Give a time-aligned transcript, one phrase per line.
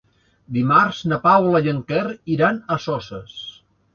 [0.53, 2.03] Dimarts na Paula i en Quer
[2.37, 3.39] iran a Soses.